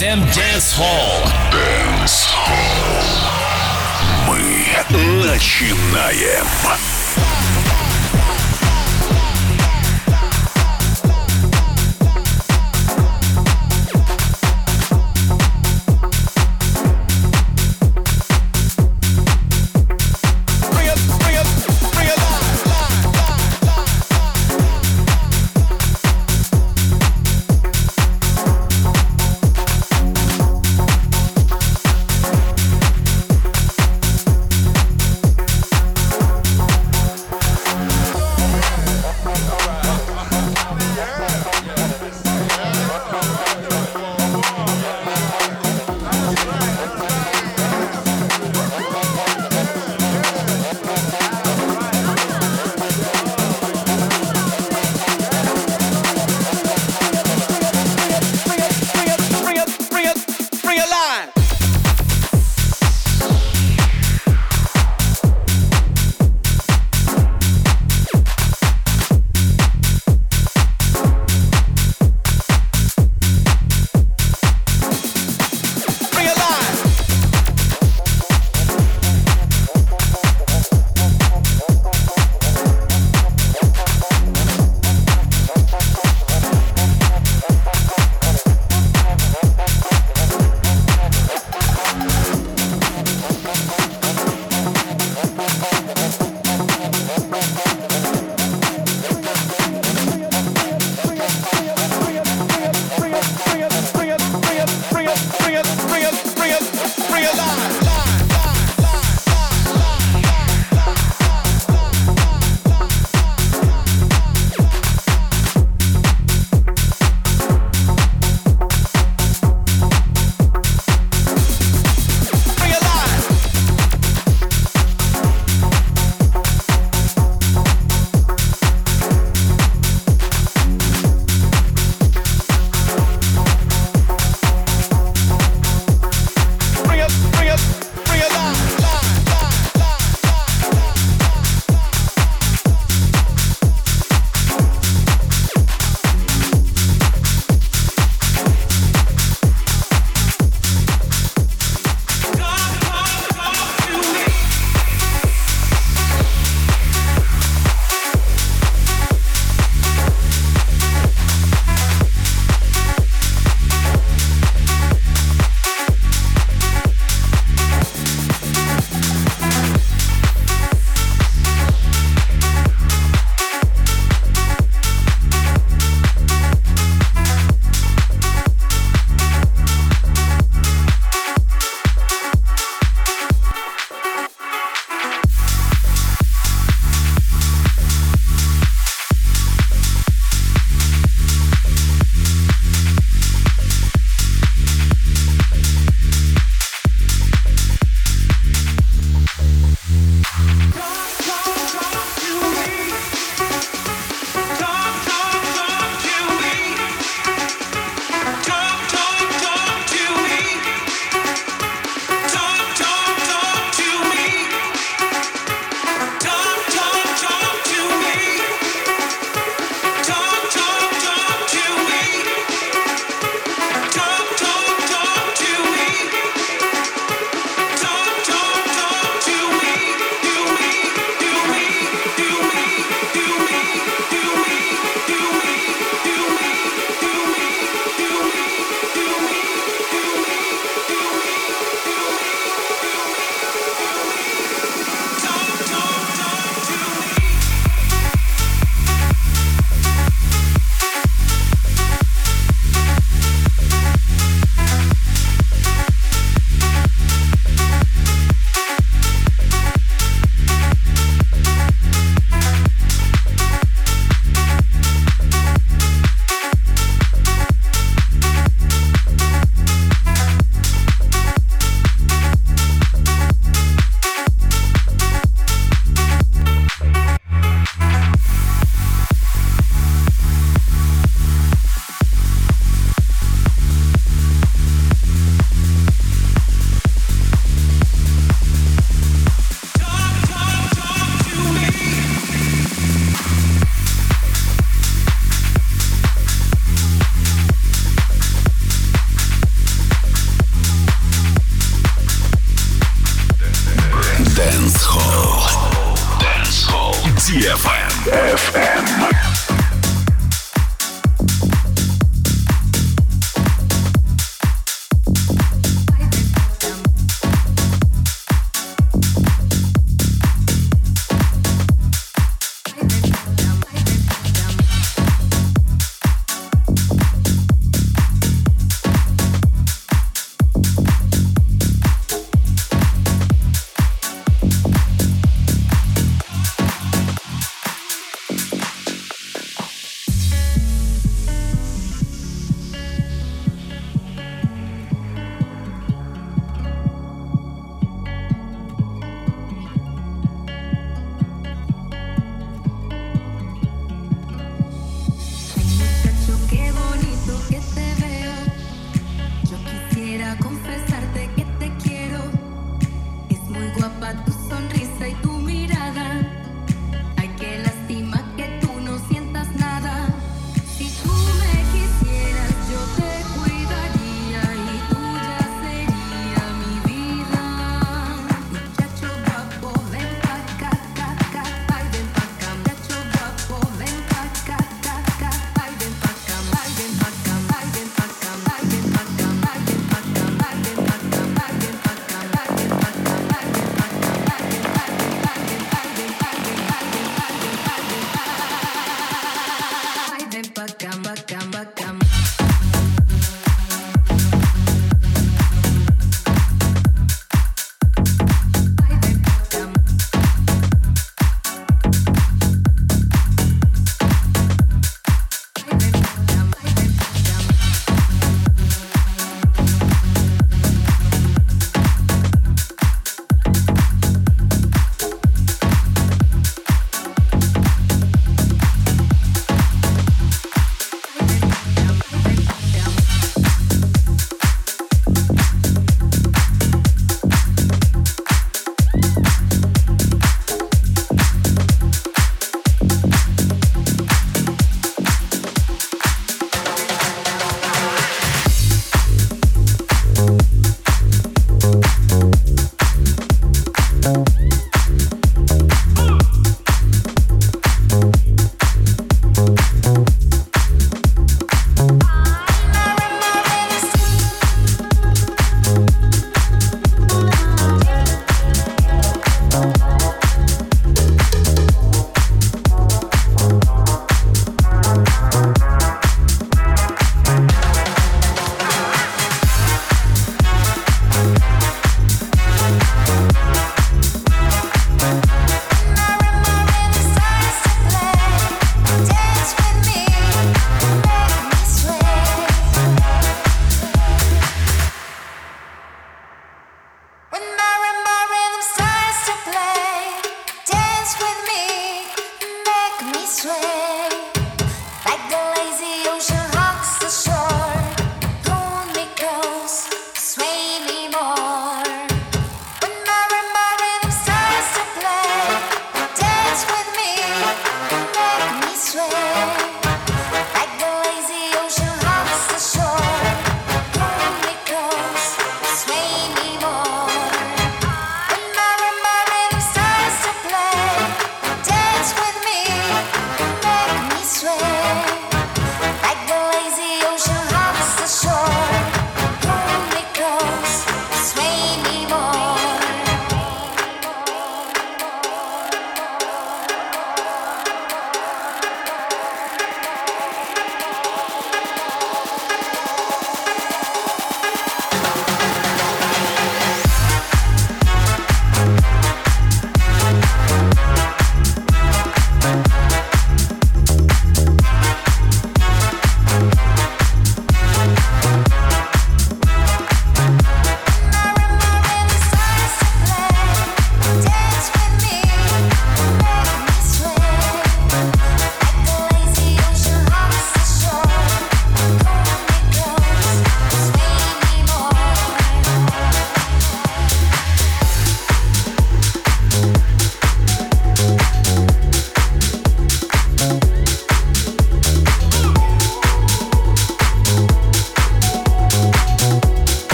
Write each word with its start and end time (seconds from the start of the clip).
FM 0.00 0.29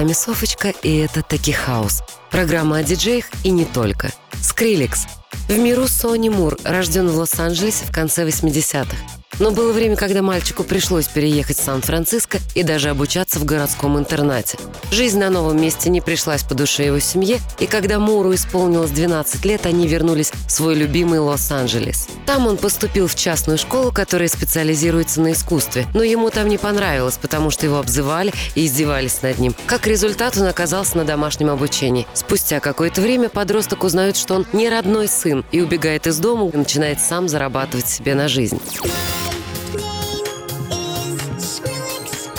вами 0.00 0.14
Софочка, 0.14 0.70
и 0.82 0.96
это 0.96 1.22
Таки 1.22 1.52
Хаус. 1.52 2.02
Программа 2.30 2.78
о 2.78 2.82
диджеях 2.82 3.26
и 3.44 3.50
не 3.50 3.66
только. 3.66 4.10
Скриликс. 4.40 5.04
В 5.46 5.58
миру 5.58 5.86
Сони 5.88 6.30
Мур, 6.30 6.56
рожден 6.64 7.06
в 7.06 7.16
Лос-Анджелесе 7.18 7.84
в 7.84 7.92
конце 7.92 8.26
80-х. 8.26 8.96
Но 9.40 9.50
было 9.52 9.72
время, 9.72 9.96
когда 9.96 10.20
мальчику 10.20 10.64
пришлось 10.64 11.08
переехать 11.08 11.58
в 11.58 11.64
Сан-Франциско 11.64 12.38
и 12.54 12.62
даже 12.62 12.90
обучаться 12.90 13.38
в 13.38 13.46
городском 13.46 13.98
интернате. 13.98 14.58
Жизнь 14.92 15.18
на 15.18 15.30
новом 15.30 15.60
месте 15.60 15.88
не 15.88 16.02
пришлась 16.02 16.42
по 16.42 16.54
душе 16.54 16.84
его 16.84 17.00
семье, 17.00 17.40
и 17.58 17.66
когда 17.66 17.98
Муру 17.98 18.34
исполнилось 18.34 18.90
12 18.90 19.42
лет, 19.46 19.64
они 19.64 19.88
вернулись 19.88 20.30
в 20.46 20.52
свой 20.52 20.74
любимый 20.74 21.20
Лос-Анджелес. 21.20 22.08
Там 22.26 22.46
он 22.46 22.58
поступил 22.58 23.06
в 23.06 23.14
частную 23.14 23.56
школу, 23.56 23.90
которая 23.92 24.28
специализируется 24.28 25.22
на 25.22 25.32
искусстве, 25.32 25.86
но 25.94 26.02
ему 26.02 26.28
там 26.28 26.46
не 26.46 26.58
понравилось, 26.58 27.18
потому 27.20 27.50
что 27.50 27.64
его 27.64 27.78
обзывали 27.78 28.34
и 28.54 28.66
издевались 28.66 29.22
над 29.22 29.38
ним. 29.38 29.54
Как 29.64 29.86
результат, 29.86 30.36
он 30.36 30.46
оказался 30.48 30.98
на 30.98 31.04
домашнем 31.04 31.48
обучении. 31.48 32.06
Спустя 32.12 32.60
какое-то 32.60 33.00
время 33.00 33.30
подросток 33.30 33.84
узнает, 33.84 34.18
что 34.18 34.34
он 34.34 34.46
не 34.52 34.68
родной 34.68 35.08
сын, 35.08 35.46
и 35.50 35.62
убегает 35.62 36.06
из 36.06 36.18
дома 36.18 36.50
и 36.52 36.56
начинает 36.56 37.00
сам 37.00 37.26
зарабатывать 37.26 37.88
себе 37.88 38.14
на 38.14 38.28
жизнь. 38.28 38.60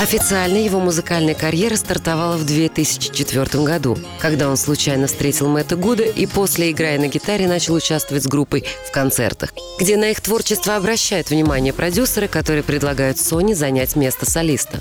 Официально 0.02 0.58
его 0.58 0.80
музыкальная 0.80 1.36
карьера 1.36 1.76
стартовала 1.76 2.36
в 2.36 2.44
2004 2.44 3.64
году, 3.64 4.00
когда 4.18 4.50
он 4.50 4.58
случайно 4.58 5.06
встретил 5.06 5.48
Мэтта 5.48 5.76
Гуда 5.76 6.02
и 6.02 6.26
после, 6.26 6.72
играя 6.72 6.98
на 6.98 7.06
гитаре, 7.06 7.48
начал 7.48 7.76
участвовать 7.76 8.24
с 8.24 8.28
группой 8.28 8.66
в 8.88 8.92
концертах, 8.92 9.54
где 9.80 9.98
на 9.98 10.10
их 10.10 10.20
творчество 10.20 10.76
обращают 10.76 11.30
внимание 11.30 11.72
продюсеры, 11.72 12.28
которые 12.28 12.64
предлагают 12.64 13.20
Сони 13.20 13.54
занять 13.54 13.96
место 13.96 14.28
солиста. 14.28 14.80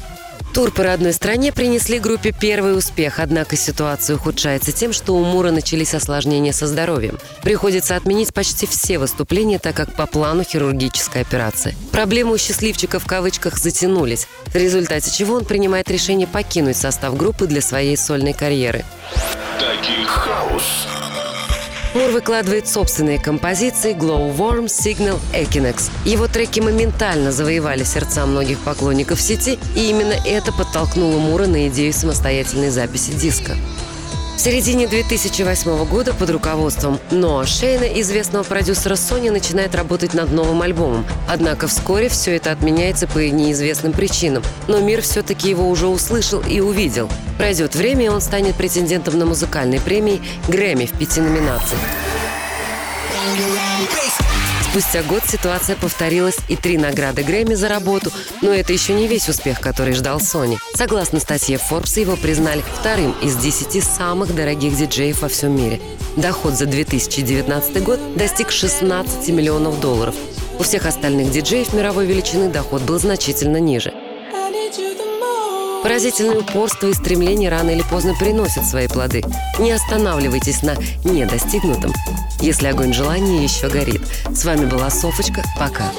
Тур 0.52 0.72
по 0.72 0.82
родной 0.82 1.12
стране 1.12 1.52
принесли 1.52 2.00
группе 2.00 2.32
первый 2.32 2.76
успех, 2.76 3.20
однако 3.20 3.56
ситуация 3.56 4.16
ухудшается 4.16 4.72
тем, 4.72 4.92
что 4.92 5.14
у 5.14 5.24
Мура 5.24 5.52
начались 5.52 5.94
осложнения 5.94 6.52
со 6.52 6.66
здоровьем. 6.66 7.18
Приходится 7.42 7.94
отменить 7.94 8.34
почти 8.34 8.66
все 8.66 8.98
выступления, 8.98 9.60
так 9.60 9.76
как 9.76 9.94
по 9.94 10.06
плану 10.06 10.42
хирургическая 10.42 11.22
операция. 11.22 11.76
Проблемы 11.92 12.32
у 12.32 12.38
счастливчика 12.38 12.98
в 12.98 13.06
кавычках 13.06 13.58
затянулись, 13.58 14.26
в 14.46 14.56
результате 14.56 15.12
чего 15.12 15.36
он 15.36 15.44
принимает 15.44 15.88
решение 15.88 16.26
покинуть 16.26 16.76
состав 16.76 17.16
группы 17.16 17.46
для 17.46 17.60
своей 17.60 17.96
сольной 17.96 18.32
карьеры. 18.32 18.84
Таки 19.58 20.04
Хаус. 20.04 20.88
Мур 21.92 22.10
выкладывает 22.10 22.68
собственные 22.68 23.18
композиции 23.18 23.94
Glow 23.94 24.32
Worm, 24.36 24.66
Signal, 24.66 25.18
Equinox. 25.34 25.90
Его 26.04 26.28
треки 26.28 26.60
моментально 26.60 27.32
завоевали 27.32 27.82
сердца 27.82 28.26
многих 28.26 28.60
поклонников 28.60 29.20
сети, 29.20 29.58
и 29.74 29.90
именно 29.90 30.14
это 30.24 30.52
подтолкнуло 30.52 31.18
Мура 31.18 31.46
на 31.46 31.66
идею 31.66 31.92
самостоятельной 31.92 32.70
записи 32.70 33.10
диска. 33.10 33.56
В 34.40 34.42
середине 34.42 34.86
2008 34.86 35.84
года 35.84 36.14
под 36.14 36.30
руководством 36.30 36.98
Ноа 37.10 37.44
Шейна, 37.44 37.84
известного 38.00 38.42
продюсера 38.42 38.94
Sony, 38.94 39.30
начинает 39.30 39.74
работать 39.74 40.14
над 40.14 40.32
новым 40.32 40.62
альбомом. 40.62 41.04
Однако 41.28 41.68
вскоре 41.68 42.08
все 42.08 42.36
это 42.36 42.50
отменяется 42.50 43.06
по 43.06 43.18
неизвестным 43.18 43.92
причинам. 43.92 44.42
Но 44.66 44.80
мир 44.80 45.02
все-таки 45.02 45.50
его 45.50 45.68
уже 45.68 45.88
услышал 45.88 46.40
и 46.40 46.60
увидел. 46.60 47.10
Пройдет 47.36 47.74
время, 47.74 48.06
и 48.06 48.08
он 48.08 48.22
станет 48.22 48.54
претендентом 48.54 49.18
на 49.18 49.26
музыкальной 49.26 49.78
премии 49.78 50.22
Грэмми 50.48 50.86
в 50.86 50.98
пяти 50.98 51.20
номинациях. 51.20 51.82
Спустя 54.70 55.02
год 55.02 55.22
ситуация 55.26 55.74
повторилась 55.74 56.38
и 56.46 56.54
три 56.54 56.78
награды 56.78 57.24
Грэмми 57.24 57.54
за 57.54 57.68
работу, 57.68 58.12
но 58.40 58.52
это 58.52 58.72
еще 58.72 58.92
не 58.92 59.08
весь 59.08 59.28
успех, 59.28 59.58
который 59.58 59.94
ждал 59.94 60.20
Сони. 60.20 60.60
Согласно 60.74 61.18
статье 61.18 61.56
Forbes, 61.58 61.98
его 61.98 62.14
признали 62.14 62.62
вторым 62.78 63.10
из 63.20 63.34
десяти 63.34 63.80
самых 63.80 64.32
дорогих 64.32 64.76
диджеев 64.76 65.22
во 65.22 65.28
всем 65.28 65.56
мире. 65.56 65.80
Доход 66.16 66.54
за 66.54 66.66
2019 66.66 67.82
год 67.82 67.98
достиг 68.14 68.52
16 68.52 69.28
миллионов 69.30 69.80
долларов. 69.80 70.14
У 70.60 70.62
всех 70.62 70.86
остальных 70.86 71.32
диджеев 71.32 71.72
мировой 71.72 72.06
величины 72.06 72.48
доход 72.48 72.82
был 72.82 73.00
значительно 73.00 73.56
ниже. 73.56 73.92
Поразительное 75.82 76.38
упорство 76.38 76.88
и 76.88 76.94
стремление 76.94 77.48
рано 77.48 77.70
или 77.70 77.82
поздно 77.82 78.14
приносят 78.14 78.66
свои 78.66 78.86
плоды. 78.86 79.24
Не 79.58 79.72
останавливайтесь 79.72 80.62
на 80.62 80.76
недостигнутом, 81.04 81.92
если 82.40 82.68
огонь 82.68 82.92
желания 82.92 83.42
еще 83.42 83.68
горит. 83.68 84.02
С 84.34 84.44
вами 84.44 84.64
была 84.66 84.90
Софочка. 84.90 85.42
Пока. 85.58 85.90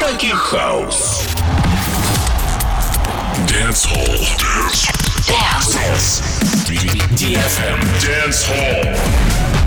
Таки 0.00 0.30
Хаус. 0.30 1.22
Dance 3.48 3.86
Hall. 3.86 4.26
Dance. 5.26 6.22
DFM. 7.16 7.80
Dance 8.00 8.44
Hall. 8.48 9.63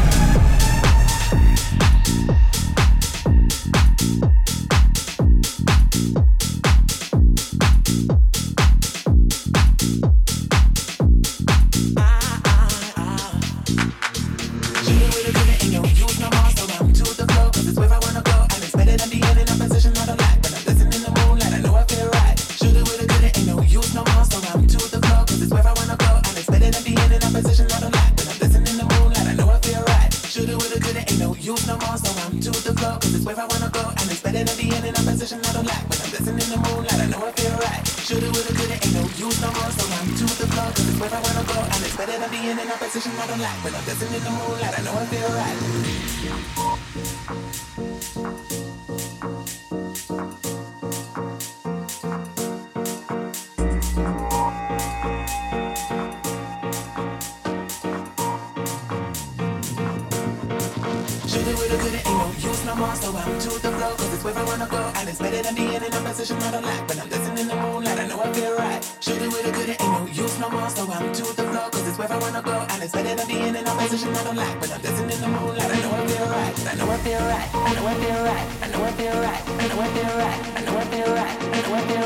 with. 81.72 81.97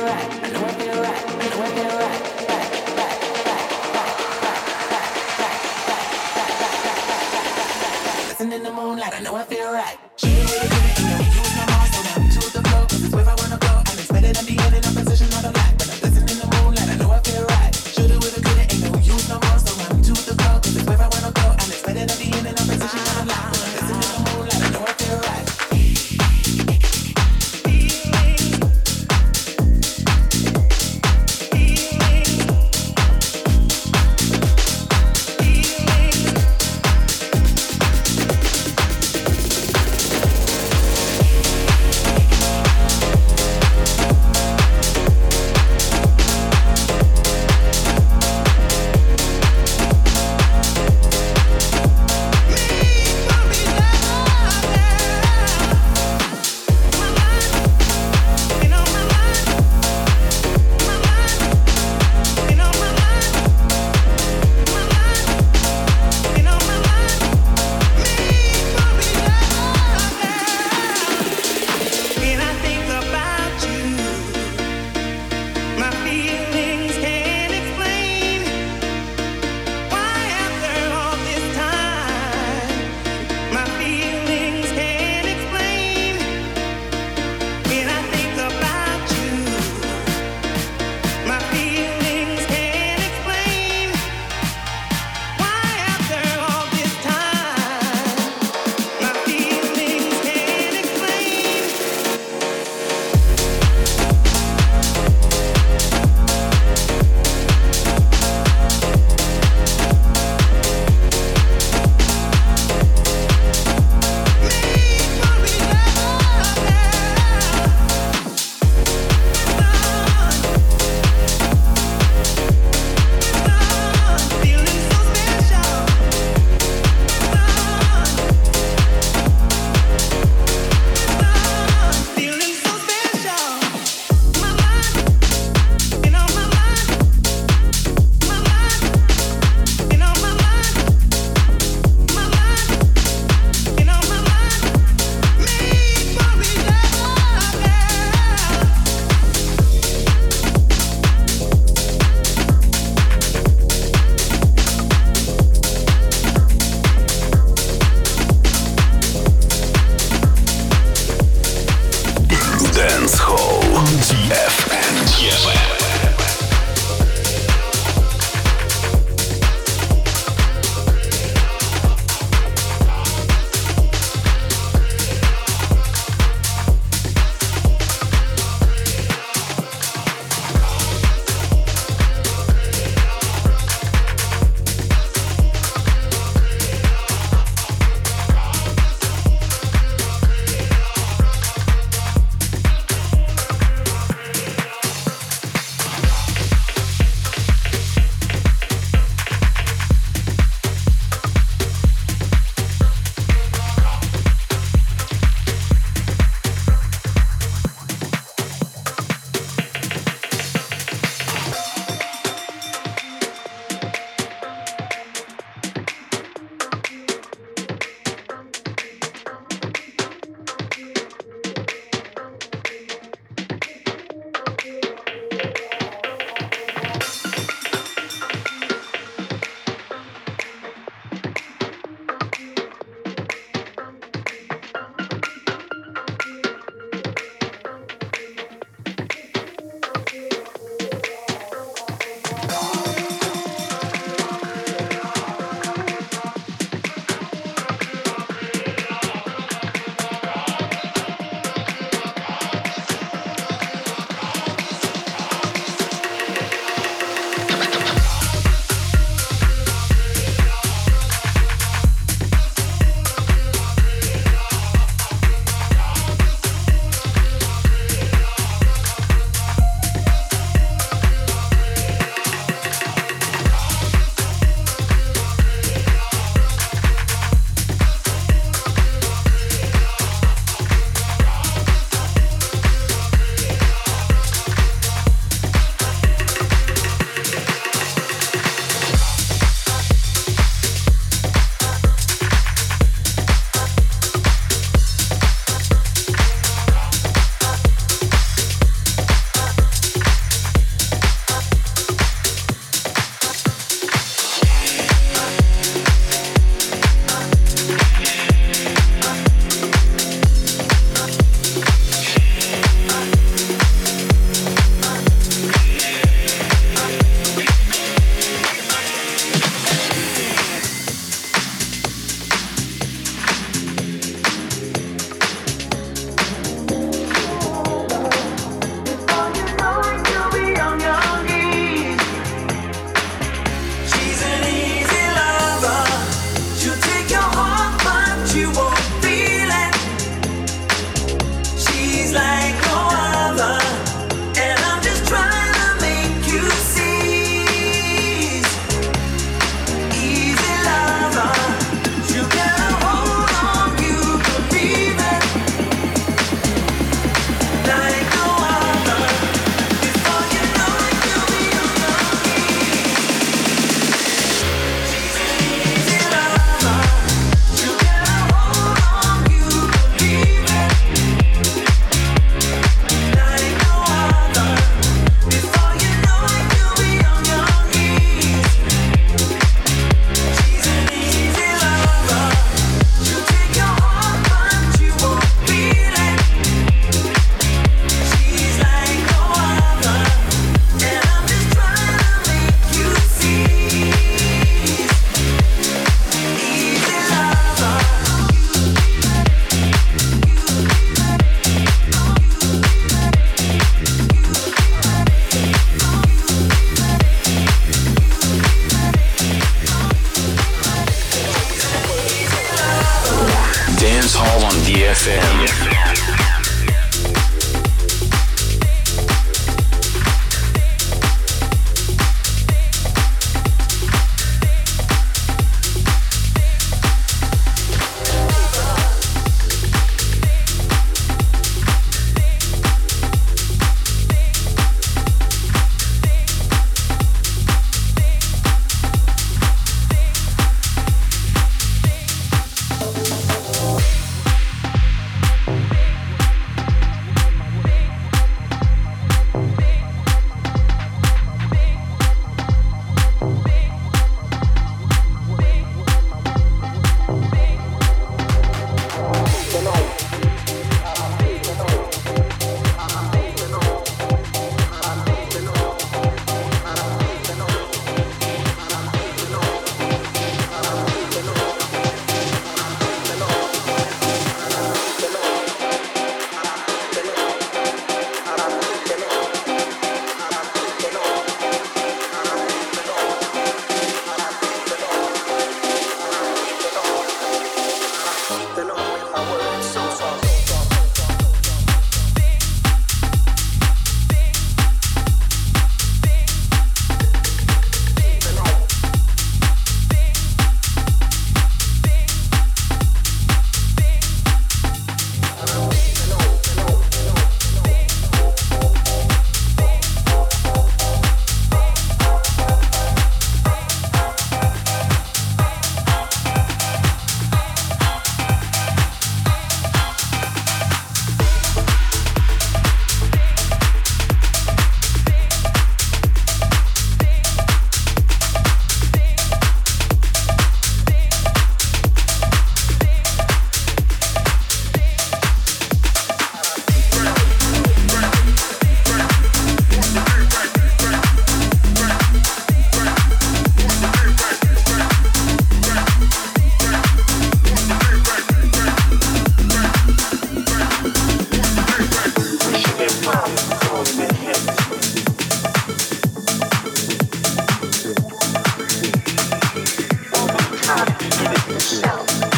yourself. 561.71 562.30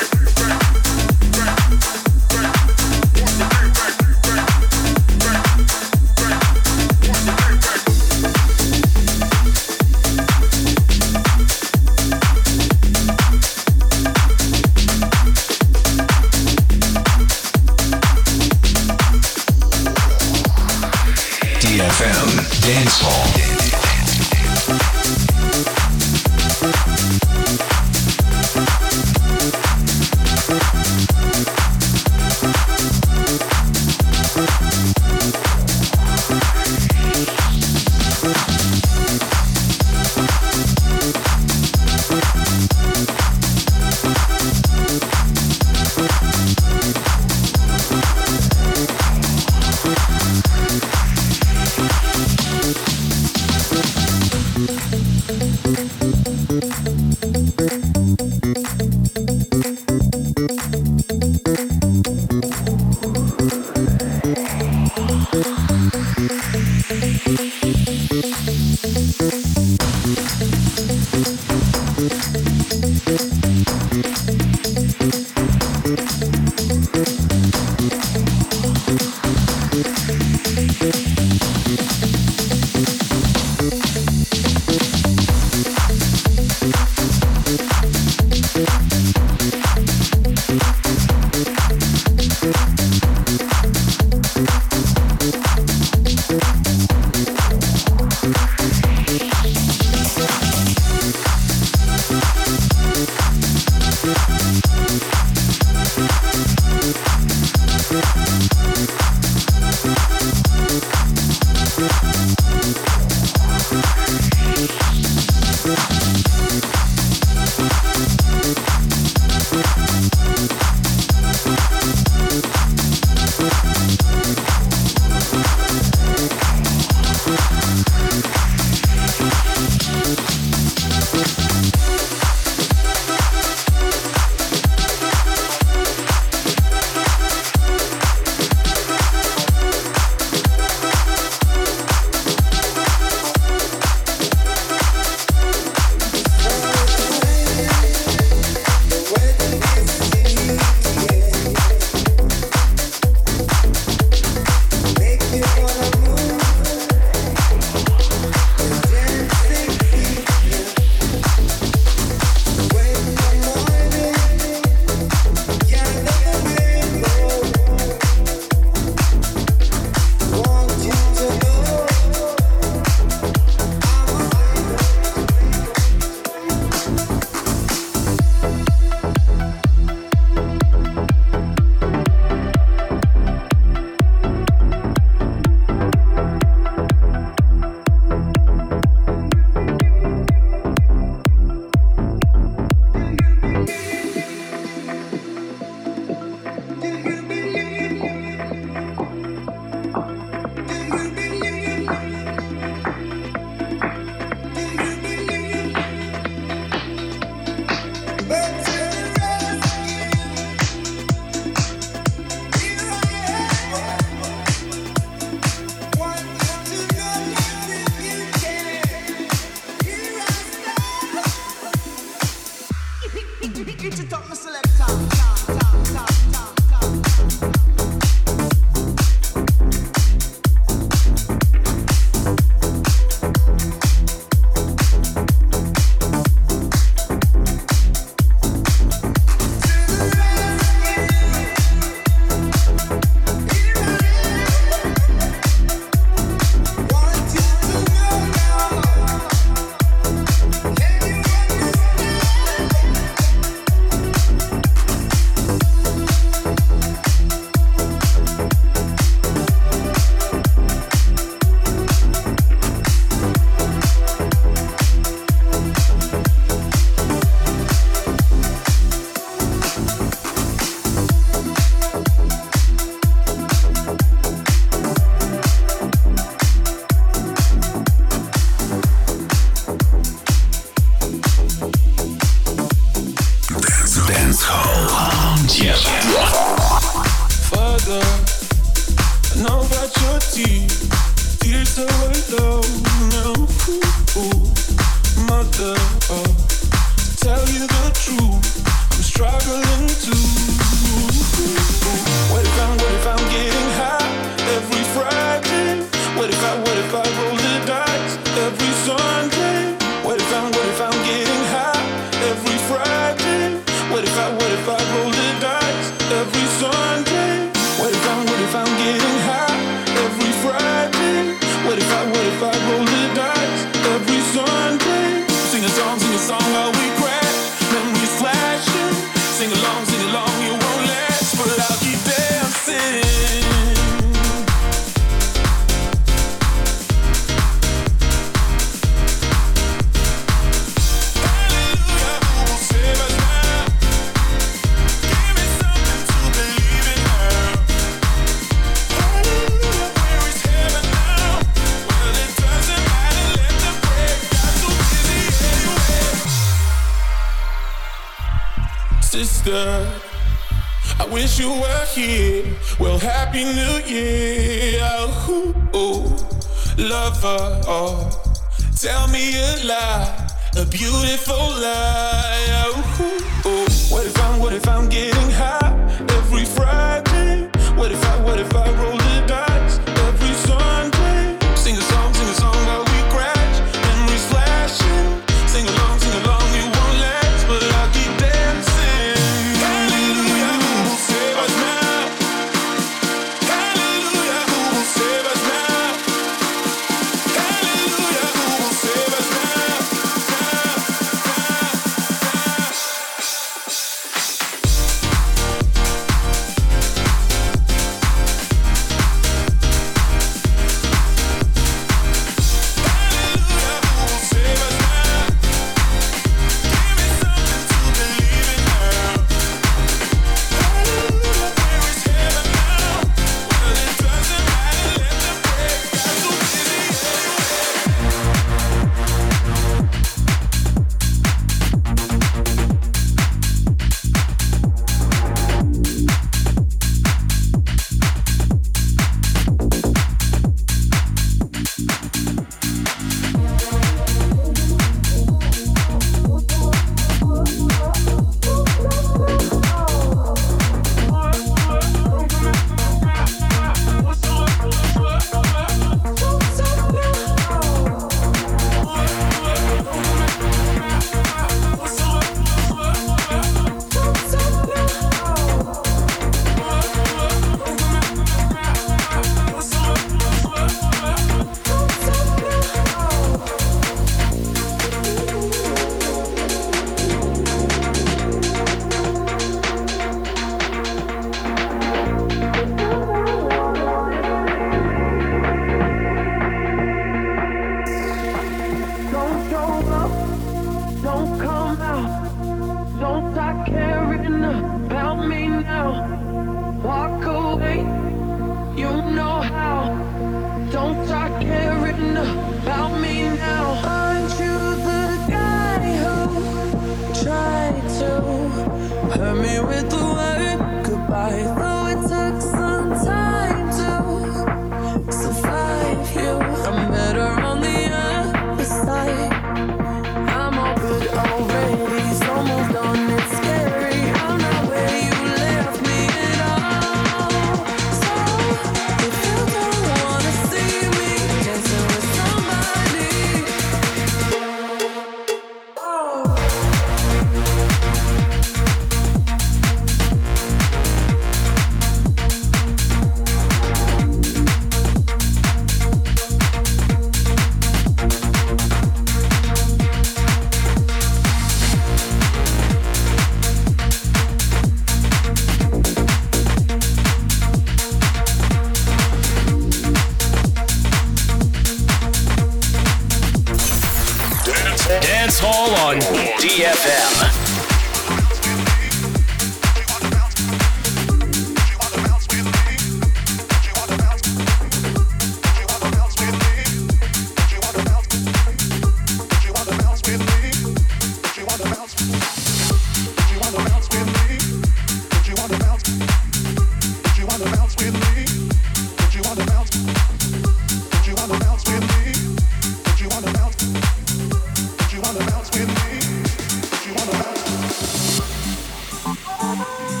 Bye. 599.51 600.00